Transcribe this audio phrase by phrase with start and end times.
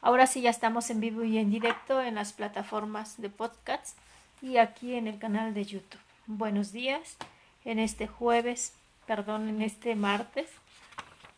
[0.00, 3.94] Ahora sí ya estamos en vivo y en directo en las plataformas de podcasts
[4.40, 6.00] y aquí en el canal de YouTube.
[6.26, 7.16] Buenos días
[7.64, 8.74] en este jueves,
[9.06, 10.48] perdón, en este martes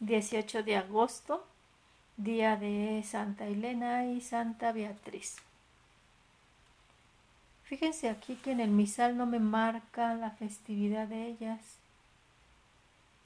[0.00, 1.46] 18 de agosto,
[2.18, 5.36] día de Santa Elena y Santa Beatriz.
[7.64, 11.60] Fíjense aquí que en el misal no me marca la festividad de ellas.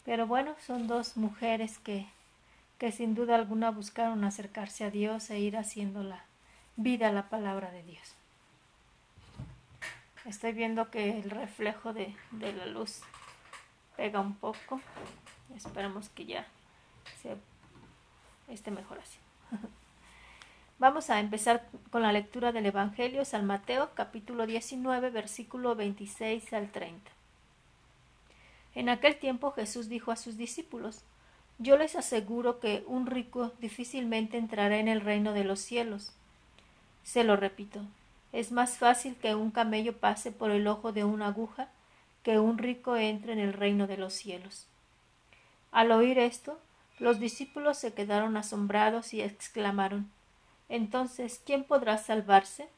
[0.04, 2.06] Pero bueno, son dos mujeres que,
[2.78, 6.24] que sin duda alguna buscaron acercarse a Dios e ir haciendo la
[6.76, 8.14] vida la palabra de Dios.
[10.24, 13.02] Estoy viendo que el reflejo de, de la luz
[13.96, 14.80] pega un poco.
[15.54, 16.46] Esperemos que ya
[17.20, 17.36] se
[18.48, 19.18] esté mejor así.
[20.78, 26.70] Vamos a empezar con la lectura del Evangelio San Mateo capítulo 19 versículo 26 al
[26.70, 27.10] 30.
[28.74, 31.04] En aquel tiempo Jesús dijo a sus discípulos,
[31.58, 36.12] Yo les aseguro que un rico difícilmente entrará en el reino de los cielos.
[37.04, 37.80] Se lo repito,
[38.32, 41.68] es más fácil que un camello pase por el ojo de una aguja
[42.22, 44.66] que un rico entre en el reino de los cielos.
[45.70, 46.58] Al oír esto,
[46.98, 50.10] los discípulos se quedaron asombrados y exclamaron
[50.68, 52.68] entonces, ¿quién podrá salvarse?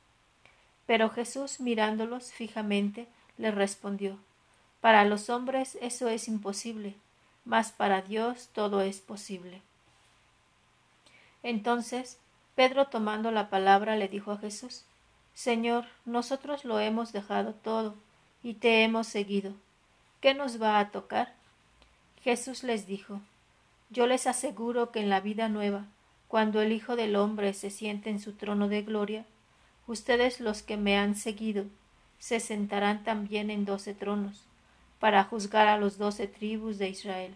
[0.86, 4.19] Pero Jesús, mirándolos fijamente, les respondió
[4.80, 6.94] Para los hombres eso es imposible,
[7.47, 9.62] mas para Dios todo es posible.
[11.42, 12.19] Entonces
[12.55, 14.84] Pedro tomando la palabra le dijo a Jesús
[15.33, 17.94] Señor, nosotros lo hemos dejado todo
[18.42, 19.53] y te hemos seguido.
[20.20, 21.34] ¿Qué nos va a tocar?
[22.22, 23.20] Jesús les dijo
[23.91, 25.86] Yo les aseguro que en la vida nueva
[26.28, 29.25] cuando el Hijo del Hombre se siente en su trono de gloria,
[29.86, 31.66] ustedes los que me han seguido
[32.19, 34.42] se sentarán también en doce tronos,
[34.98, 37.34] para juzgar a los doce tribus de Israel.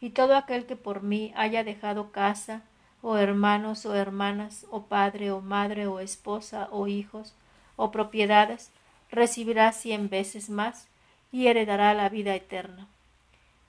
[0.00, 2.62] Y todo aquel que por mí haya dejado casa,
[3.02, 7.34] o hermanos o hermanas, o padre o madre, o esposa o hijos,
[7.76, 8.70] o propiedades,
[9.10, 10.88] recibirá cien veces más
[11.32, 12.88] y heredará la vida eterna.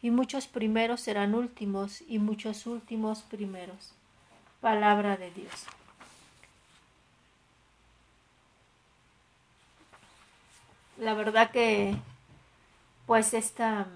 [0.01, 3.93] Y muchos primeros serán últimos, y muchos últimos primeros
[4.61, 5.65] palabra de Dios.
[10.97, 11.95] La verdad que
[13.07, 13.87] pues esta,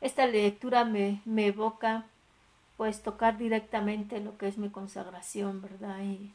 [0.00, 2.04] esta lectura me, me evoca
[2.76, 6.00] pues tocar directamente lo que es mi consagración, ¿verdad?
[6.02, 6.32] Y,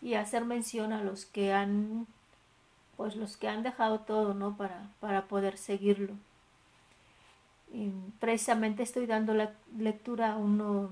[0.00, 2.06] y hacer mención a los que han
[2.96, 4.56] pues los que han dejado todo, ¿no?
[4.56, 6.14] Para, para poder seguirlo.
[8.20, 10.90] Precisamente estoy dando la lectura a uno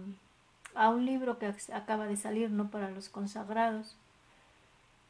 [0.75, 2.71] a un libro que acaba de salir, ¿no?
[2.71, 3.97] Para los consagrados.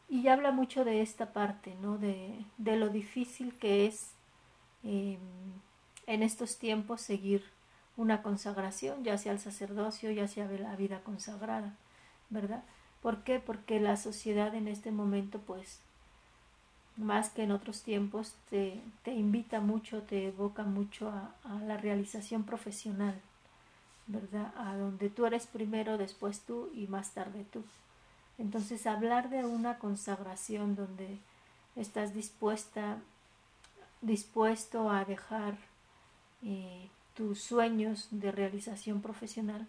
[0.09, 1.97] Y habla mucho de esta parte, ¿no?
[1.97, 4.11] De, de lo difícil que es
[4.84, 5.18] em,
[6.06, 7.44] en estos tiempos seguir
[7.96, 11.74] una consagración, ya sea el sacerdocio, ya sea la vida consagrada,
[12.30, 12.64] ¿verdad?
[13.02, 13.40] ¿Por qué?
[13.40, 15.80] Porque la sociedad en este momento, pues,
[16.96, 22.44] más que en otros tiempos, te, te invita mucho, te evoca mucho a la realización
[22.44, 23.20] profesional,
[24.06, 24.52] ¿verdad?
[24.56, 27.62] A donde tú eres primero, después tú y más tarde tú.
[28.38, 31.19] Entonces, hablar de una consagración donde
[31.76, 32.98] estás dispuesta,
[34.00, 35.56] dispuesto a dejar
[36.43, 39.66] eh, tus sueños de realización profesional,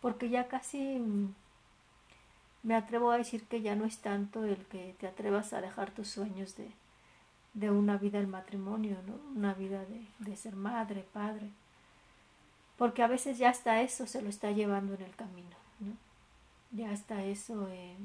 [0.00, 1.34] porque ya casi mm,
[2.62, 5.90] me atrevo a decir que ya no es tanto el que te atrevas a dejar
[5.90, 6.70] tus sueños de,
[7.54, 9.14] de una vida del matrimonio, ¿no?
[9.36, 11.48] una vida de, de ser madre, padre,
[12.76, 15.92] porque a veces ya hasta eso se lo está llevando en el camino, ¿no?
[16.72, 17.96] Ya hasta eso eh,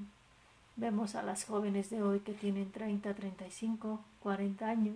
[0.75, 4.95] vemos a las jóvenes de hoy que tienen 30, 35, 40 años,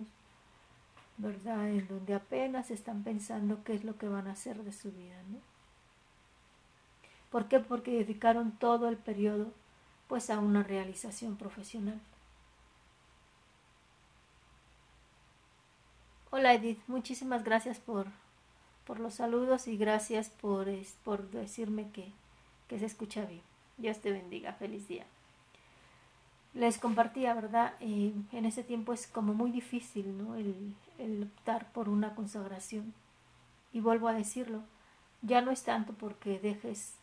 [1.18, 1.68] ¿verdad?
[1.70, 5.16] En donde apenas están pensando qué es lo que van a hacer de su vida,
[5.30, 5.38] ¿no?
[7.30, 7.60] ¿Por qué?
[7.60, 9.52] Porque dedicaron todo el periodo
[10.08, 12.00] pues a una realización profesional.
[16.30, 18.06] Hola Edith, muchísimas gracias por
[18.86, 20.68] por los saludos y gracias por,
[21.04, 22.12] por decirme que,
[22.68, 23.42] que se escucha bien.
[23.76, 24.52] Dios te bendiga.
[24.52, 25.04] Feliz día.
[26.54, 27.74] Les compartía, ¿verdad?
[27.80, 30.36] Eh, en ese tiempo es como muy difícil, ¿no?
[30.98, 32.94] El optar por una consagración.
[33.72, 34.62] Y vuelvo a decirlo,
[35.22, 36.94] ya no es tanto porque dejes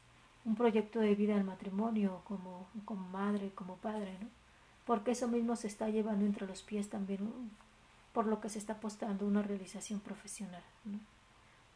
[0.45, 4.27] un proyecto de vida al matrimonio como, como madre, como padre, ¿no?
[4.85, 7.51] Porque eso mismo se está llevando entre los pies también
[8.13, 10.99] por lo que se está apostando una realización profesional, ¿no?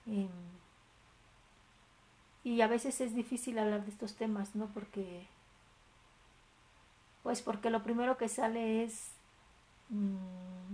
[0.05, 0.29] Em,
[2.43, 4.67] y a veces es difícil hablar de estos temas, ¿no?
[4.67, 5.27] Porque,
[7.23, 9.09] pues porque lo primero que sale es,
[9.89, 10.66] mm,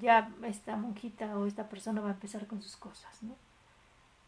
[0.00, 3.34] ya esta monjita o esta persona va a empezar con sus cosas, ¿no?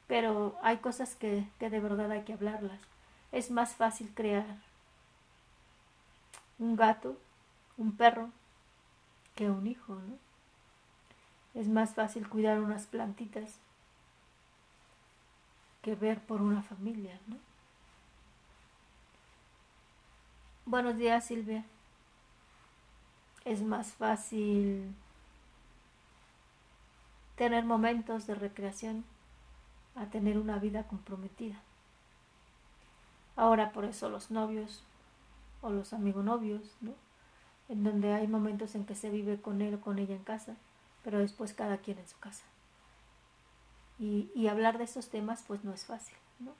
[0.07, 2.81] Pero hay cosas que, que de verdad hay que hablarlas.
[3.33, 4.59] es más fácil crear
[6.59, 7.17] un gato,
[7.79, 8.31] un perro,
[9.35, 10.19] que un hijo, ¿no?
[11.55, 13.59] Es más fácil cuidar unas plantitas
[15.83, 17.37] que ver por una familia, ¿no?
[20.65, 21.65] Buenos días, Silvia.
[23.45, 24.95] Es más fácil
[27.37, 29.05] tener momentos de recreación
[29.95, 31.61] a tener una vida comprometida.
[33.37, 34.85] Ahora por eso los novios
[35.61, 36.95] o los amigos novios, ¿no?
[37.69, 40.57] En donde hay momentos en que se vive con él o con ella en casa,
[41.05, 42.45] pero después cada quien en su casa.
[43.99, 46.55] Y, y hablar de estos temas pues no es fácil, ¿no?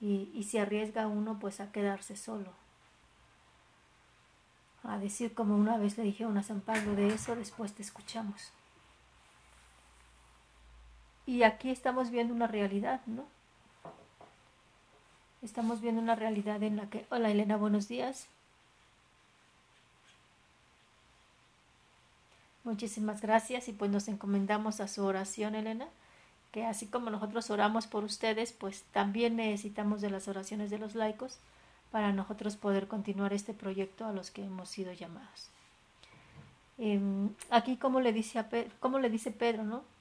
[0.00, 2.52] Y, y se arriesga uno pues a quedarse solo,
[4.82, 7.82] a decir como una vez le dije a una San Pablo de eso, después te
[7.82, 8.52] escuchamos.
[11.26, 13.24] Y aquí estamos viendo una realidad, ¿no?
[15.42, 17.06] Estamos viendo una realidad en la que...
[17.10, 18.28] Hola Elena, buenos días.
[22.62, 25.86] Muchísimas gracias y pues nos encomendamos a su oración, Elena,
[26.50, 30.94] que así como nosotros oramos por ustedes, pues también necesitamos de las oraciones de los
[30.94, 31.38] laicos
[31.90, 35.50] para nosotros poder continuar este proyecto a los que hemos sido llamados.
[36.78, 38.48] Em, aquí como le dice a
[38.80, 39.93] como le dice Pedro, ¿no?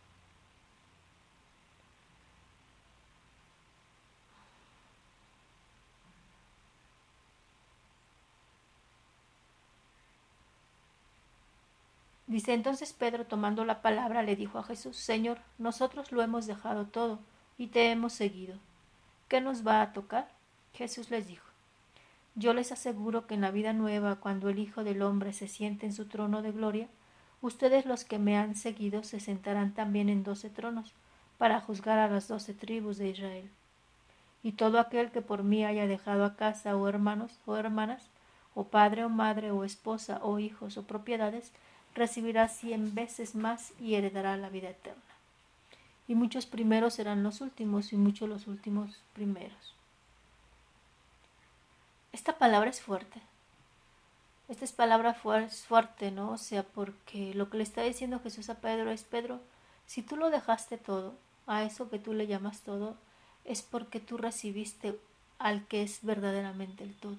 [12.33, 16.88] Dice entonces Pedro tomando la palabra le dijo a Jesús, Señor, nosotros lo hemos dejado
[16.88, 17.19] todo
[17.59, 18.57] y te hemos seguido.
[19.27, 20.27] ¿Qué nos va a tocar?
[20.74, 21.45] Jesús les dijo,
[22.33, 25.85] yo les aseguro que en la vida nueva, cuando el Hijo del Hombre se siente
[25.85, 26.88] en su trono de gloria,
[27.44, 30.95] ustedes los que me han seguido se sentarán también en doce tronos,
[31.38, 33.51] para juzgar a las doce tribus de Israel.
[34.41, 38.09] Y todo aquel que por mí haya dejado a casa o hermanos o hermanas,
[38.56, 41.53] o padre o madre o esposa o hijos o propiedades,
[41.95, 45.01] recibirá cien veces más y heredará la vida eterna.
[46.07, 49.75] Y muchos primeros serán los últimos y muchos los últimos primeros.
[52.12, 53.22] Esta palabra es fuerte.
[54.50, 56.31] Esta es palabra fuerte, ¿no?
[56.31, 59.40] O sea, porque lo que le está diciendo Jesús a Pedro es, Pedro,
[59.86, 61.16] si tú lo dejaste todo,
[61.48, 62.95] a eso que tú le llamas todo,
[63.45, 65.00] es porque tú recibiste
[65.40, 67.18] al que es verdaderamente el todo.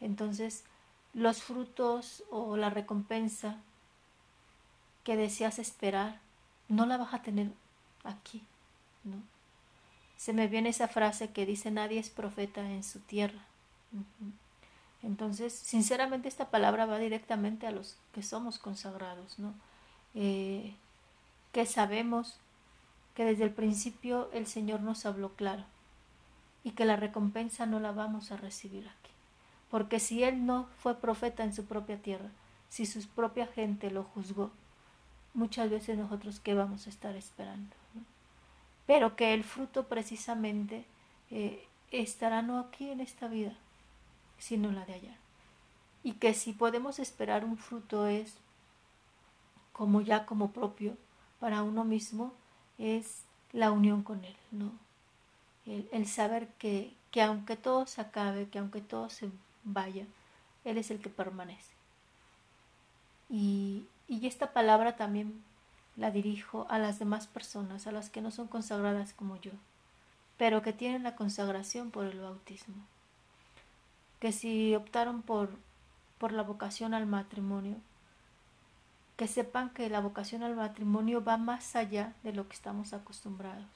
[0.00, 0.64] Entonces,
[1.12, 3.58] los frutos o la recompensa
[5.04, 6.20] que deseas esperar,
[6.68, 7.50] no la vas a tener
[8.04, 8.42] aquí,
[9.04, 9.16] ¿no?
[10.16, 13.40] Se me viene esa frase que dice nadie es profeta en su tierra.
[15.02, 19.54] Entonces, sinceramente esta palabra va directamente a los que somos consagrados, ¿no?
[20.14, 20.74] Eh,
[21.52, 22.36] que sabemos
[23.14, 25.64] que desde el principio el Señor nos habló claro
[26.64, 29.10] y que la recompensa no la vamos a recibir aquí.
[29.70, 32.28] Porque si Él no fue profeta en su propia tierra,
[32.68, 34.50] si su propia gente lo juzgó,
[35.34, 37.74] muchas veces nosotros qué vamos a estar esperando.
[38.86, 40.84] Pero que el fruto precisamente
[41.30, 43.54] eh, estará no aquí en esta vida,
[44.38, 45.16] sino la de allá.
[46.02, 48.34] Y que si podemos esperar un fruto es
[49.72, 50.96] como ya como propio
[51.38, 52.32] para uno mismo,
[52.78, 53.22] es
[53.52, 54.72] la unión con Él, ¿no?
[55.66, 59.30] El, saber que, que aunque todo se acabe, que aunque todo se
[59.62, 60.04] vaya,
[60.64, 61.72] Él es el que permanece.
[63.28, 65.42] Y, y esta palabra también
[65.96, 69.52] la dirijo a las demás personas, a las que no son consagradas como yo,
[70.36, 72.74] pero que tienen la consagración por el bautismo
[74.20, 75.50] que si optaron por,
[76.18, 77.76] por la vocación al matrimonio,
[79.16, 83.68] que sepan que la vocación al matrimonio va más allá de lo que estamos acostumbrados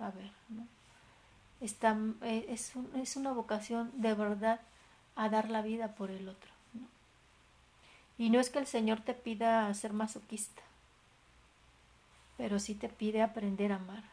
[0.00, 0.30] a ver.
[0.48, 0.66] ¿no?
[1.60, 4.60] Eh, es, es, una vocación de verdad
[5.14, 6.50] a dar la vida por el otro.
[8.22, 10.62] Y no es que el Señor te pida ser masoquista,
[12.36, 14.04] pero sí te pide aprender a amar.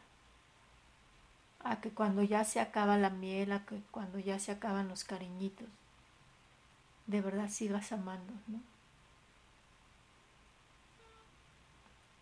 [1.62, 5.04] A que cuando ya se acaba la miel, a que cuando ya se acaban los
[5.04, 5.68] cariñitos,
[7.06, 8.58] de verdad sigas amando, ¿no?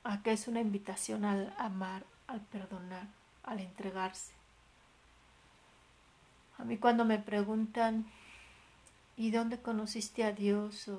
[0.05, 3.07] A que es una invitación al amar, al perdonar,
[3.45, 4.35] al entregarse.
[6.59, 8.05] A mí cuando me preguntan,
[9.17, 10.91] ¿y dónde conociste a Dios?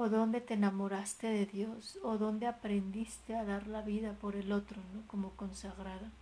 [0.00, 4.52] O dónde te enamoraste de Dios, o dónde aprendiste a dar la vida por el
[4.52, 5.02] otro, ¿no?
[5.08, 6.12] Como consagrada.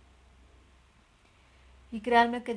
[1.91, 2.55] Y créanme que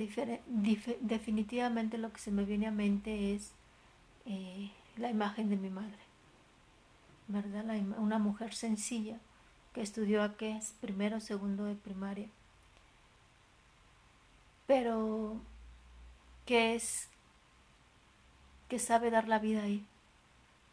[1.00, 3.52] definitivamente lo que se me viene a mente es
[4.24, 5.98] eh, la imagen de mi madre,
[7.28, 7.66] ¿verdad?
[7.98, 9.18] una mujer sencilla
[9.74, 12.28] que estudió aquí es primero, segundo de primaria.
[14.66, 15.36] Pero
[16.46, 17.10] que es
[18.70, 19.86] que sabe dar la vida ahí,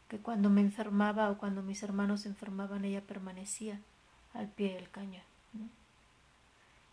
[0.08, 3.80] que cuando me enfermaba o cuando mis hermanos se enfermaban ella permanecía
[4.34, 5.24] al pie del cañón.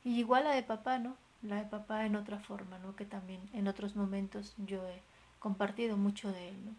[0.05, 1.17] Y igual la de papá, ¿no?
[1.43, 2.97] La de papá en otra forma, ¿no?
[2.97, 5.01] Que también en otros momentos yo he
[5.39, 6.73] compartido mucho de él, ¿no?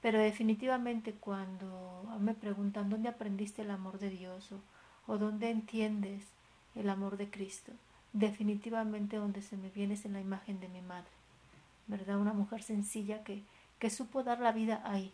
[0.00, 4.60] Pero definitivamente cuando me preguntan dónde aprendiste el amor de Dios o,
[5.06, 6.26] o dónde entiendes
[6.74, 7.72] el amor de Cristo,
[8.12, 11.10] definitivamente donde se me viene es en la imagen de mi madre,
[11.86, 12.18] ¿verdad?
[12.18, 13.42] Una mujer sencilla que,
[13.78, 15.12] que supo dar la vida ahí,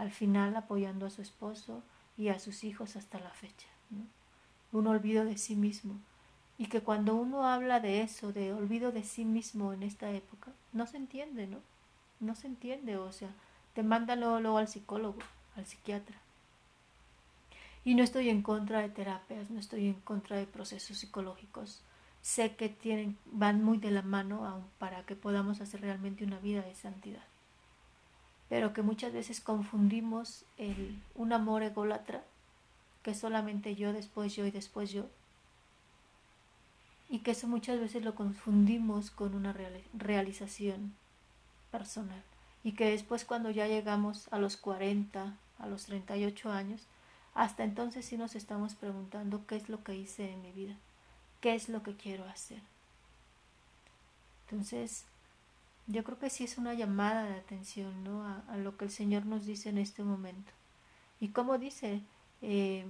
[0.00, 1.82] al final apoyando a su esposo
[2.16, 3.68] y a sus hijos hasta la fecha.
[4.72, 5.94] Un olvido de sí mismo.
[6.56, 10.52] Y que cuando uno habla de eso, de olvido de sí mismo en esta época,
[10.72, 11.58] no se entiende, ¿no?
[12.18, 13.28] No se entiende, o sea,
[13.74, 15.18] te mandan luego, al psicólogo,
[15.54, 16.16] al psiquiatra.
[17.84, 21.82] Y no estoy en contra de terapias, no estoy en contra de procesos psicológicos.
[22.22, 26.62] Sé que tienen, van muy de la mano para que podamos hacer realmente una vida
[26.62, 27.29] de santidad
[28.50, 32.24] pero que muchas veces confundimos el, un amor ególatra,
[33.04, 35.06] que solamente yo, después yo y después yo,
[37.08, 39.54] y que eso muchas veces lo confundimos con una
[39.94, 40.94] realización
[41.70, 42.22] personal,
[42.64, 46.88] y que después cuando ya llegamos a los 40, a los 38 años,
[47.34, 50.74] hasta entonces sí nos estamos preguntando qué es lo que hice en mi vida,
[51.40, 52.62] qué es lo que quiero hacer.
[54.46, 55.04] Entonces,
[55.90, 58.24] yo creo que sí es una llamada de atención ¿no?
[58.24, 60.52] a, lo que el Señor nos dice en este momento.
[61.18, 62.00] Y como dice,
[62.42, 62.86] eh,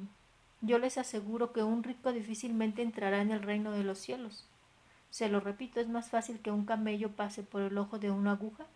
[0.60, 4.44] yo les aseguro que un rico difícilmente entrará en el reino de los cielos.
[5.10, 8.32] Se lo repito, es más fácil que un camello pase por el ojo de una
[8.32, 8.66] aguja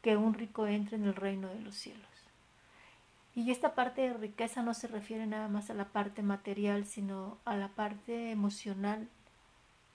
[0.00, 2.08] que un rico entre en el reino de los cielos.
[3.34, 7.36] Y esta parte de riqueza no se refiere nada más a la parte material, sino
[7.44, 9.08] a la parte emocional,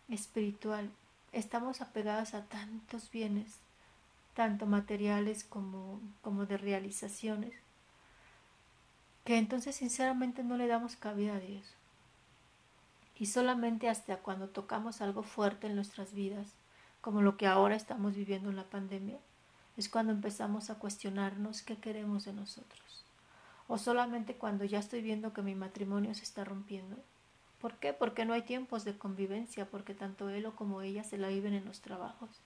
[0.10, 0.92] espiritual.
[1.32, 3.60] Estamos apegados a tantos bienes,
[4.40, 7.52] tanto materiales como, como de realizaciones,
[9.26, 11.76] que entonces sinceramente no le damos cabida a Dios.
[13.18, 16.48] Y solamente hasta cuando tocamos algo fuerte en nuestras vidas,
[17.02, 19.18] como lo que ahora estamos viviendo en la pandemia,
[19.76, 23.04] es cuando empezamos a cuestionarnos qué queremos de nosotros.
[23.68, 26.96] O solamente cuando ya estoy viendo que mi matrimonio se está rompiendo.
[27.60, 27.92] ¿Por qué?
[27.92, 31.56] Porque no hay tiempos de convivencia, porque tanto él o como ella se la viven
[31.56, 32.40] en los trabajos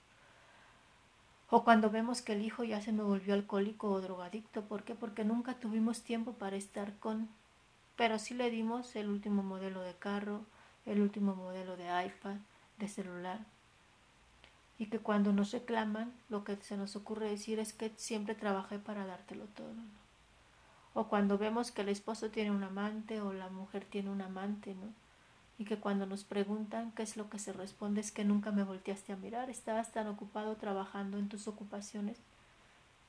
[1.56, 4.62] o cuando vemos que el hijo ya se me volvió alcohólico o drogadicto.
[4.62, 4.96] ¿Por qué?
[4.96, 7.28] Porque nunca tuvimos tiempo para estar con...
[7.94, 10.40] Pero sí le dimos el último modelo de carro,
[10.84, 12.38] el último modelo de iPad,
[12.78, 13.38] de celular.
[14.80, 18.80] Y que cuando nos reclaman, lo que se nos ocurre decir es que siempre trabajé
[18.80, 19.76] para dártelo todo.
[20.92, 24.74] O cuando vemos que el esposo tiene un amante o la mujer tiene un amante,
[24.74, 24.92] ¿no?
[25.58, 28.64] Y que cuando nos preguntan qué es lo que se responde es que nunca me
[28.64, 32.18] volteaste a mirar, estabas tan ocupado trabajando en tus ocupaciones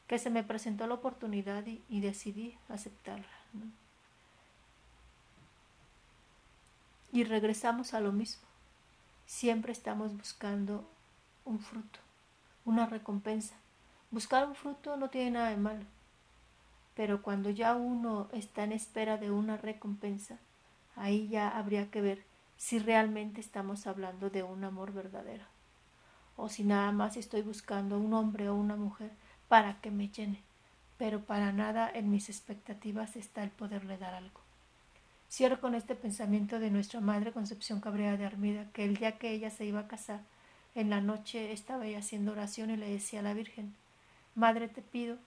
[0.07, 3.25] que se me presentó la oportunidad y, decidí aceptarla.
[7.11, 8.43] Y regresamos a lo mismo.
[9.25, 10.87] Siempre estamos buscando
[11.43, 11.99] un fruto,
[12.65, 13.55] una recompensa.
[14.11, 15.85] Buscar un fruto no tiene nada de malo,
[16.93, 20.37] pero cuando ya uno está en espera de una recompensa,
[20.95, 25.45] ahí ya habría que ver si realmente estamos hablando de un amor verdadero,
[26.37, 29.11] o si nada más estoy buscando un hombre o una mujer
[29.47, 30.41] para que me llene,
[30.97, 34.41] pero para nada en mis expectativas está el poderle dar algo.
[35.29, 39.31] Cierro con este pensamiento de nuestra madre Concepción Cabrera de Armida, que el día que
[39.31, 40.21] ella se iba a casar,
[40.75, 43.75] en la noche estaba ella haciendo oración y le decía a la Virgen,
[44.35, 45.17] Madre te pido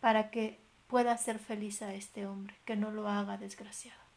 [0.00, 4.07] para que pueda hacer feliz a este hombre, que no lo haga desgraciado.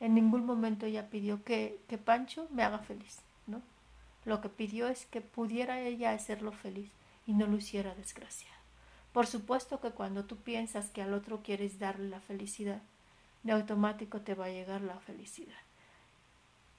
[0.00, 3.62] En ningún momento ella pidió que, Pancho me haga feliz, ¿no?
[4.24, 6.90] Lo que pidió es que pudiera ella hacerlo feliz
[7.26, 8.56] y no lo hiciera desgraciado.
[9.12, 12.80] Por supuesto que cuando tú piensas que al otro quieres darle la felicidad,
[13.42, 15.54] de automático te va a llegar la felicidad.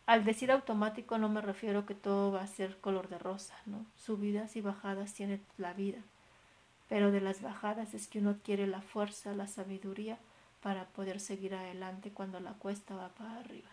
[0.06, 3.86] Al decir automático no me refiero que todo va a ser color de rosa, ¿no?
[3.96, 6.00] Subidas y bajadas tiene la vida,
[6.88, 10.18] pero de las bajadas es que uno quiere la fuerza, la sabiduría
[10.62, 13.70] para poder seguir adelante cuando la cuesta va para arriba.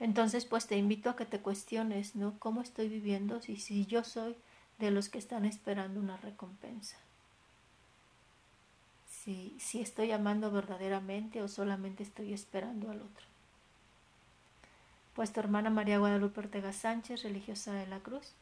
[0.00, 2.34] Entonces, pues te invito a que te cuestiones, ¿no?
[2.38, 4.36] ¿Cómo estoy viviendo si, si yo soy
[4.78, 6.96] de los que están esperando una recompensa?
[9.08, 13.26] Si, si estoy amando verdaderamente o solamente estoy esperando al otro.
[15.14, 18.32] Pues tu hermana María Guadalupe Ortega Sánchez, religiosa de la Cruz,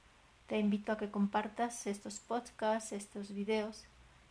[0.47, 3.85] te invito a que compartas estos podcasts, estos videos,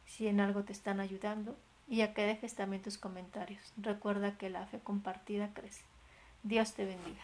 [0.07, 1.55] si en algo te están ayudando
[1.89, 3.74] y a que dejes también tus comentarios.
[3.75, 5.84] Recuerda que la fe compartida crece.
[6.43, 7.24] Dios te bendiga.